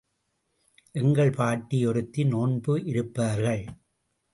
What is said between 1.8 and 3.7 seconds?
ஒருத்தி நோன்பு இருப்பார்கள்.